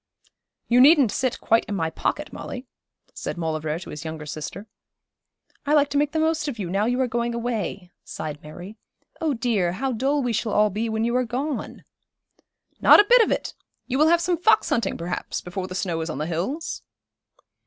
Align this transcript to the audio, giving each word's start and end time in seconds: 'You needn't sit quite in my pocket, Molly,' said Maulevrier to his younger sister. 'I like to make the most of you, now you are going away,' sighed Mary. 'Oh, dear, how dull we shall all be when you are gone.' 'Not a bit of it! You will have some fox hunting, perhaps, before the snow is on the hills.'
'You 0.67 0.81
needn't 0.81 1.11
sit 1.11 1.39
quite 1.39 1.63
in 1.65 1.75
my 1.75 1.91
pocket, 1.91 2.33
Molly,' 2.33 2.65
said 3.13 3.37
Maulevrier 3.37 3.77
to 3.77 3.91
his 3.91 4.03
younger 4.03 4.25
sister. 4.25 4.65
'I 5.67 5.75
like 5.75 5.89
to 5.89 5.97
make 5.99 6.11
the 6.11 6.17
most 6.17 6.47
of 6.47 6.57
you, 6.57 6.71
now 6.71 6.85
you 6.85 6.99
are 7.01 7.07
going 7.07 7.35
away,' 7.35 7.91
sighed 8.03 8.41
Mary. 8.41 8.77
'Oh, 9.21 9.35
dear, 9.35 9.73
how 9.73 9.91
dull 9.91 10.23
we 10.23 10.33
shall 10.33 10.53
all 10.53 10.71
be 10.71 10.89
when 10.89 11.03
you 11.03 11.15
are 11.15 11.23
gone.' 11.23 11.83
'Not 12.79 12.99
a 12.99 13.03
bit 13.07 13.21
of 13.21 13.29
it! 13.31 13.53
You 13.85 13.99
will 13.99 14.07
have 14.07 14.21
some 14.21 14.41
fox 14.41 14.69
hunting, 14.69 14.97
perhaps, 14.97 15.39
before 15.39 15.67
the 15.67 15.75
snow 15.75 16.01
is 16.01 16.09
on 16.09 16.17
the 16.17 16.25
hills.' 16.25 16.81